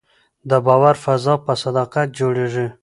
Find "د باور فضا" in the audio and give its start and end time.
0.49-1.33